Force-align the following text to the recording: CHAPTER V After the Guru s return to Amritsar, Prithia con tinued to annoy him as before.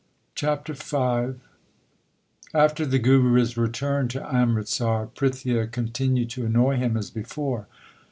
CHAPTER 0.33 0.73
V 0.73 1.39
After 2.55 2.87
the 2.87 2.97
Guru 2.97 3.39
s 3.39 3.55
return 3.55 4.07
to 4.07 4.35
Amritsar, 4.35 5.05
Prithia 5.13 5.67
con 5.71 5.89
tinued 5.89 6.29
to 6.29 6.45
annoy 6.47 6.77
him 6.77 6.97
as 6.97 7.11
before. 7.11 7.67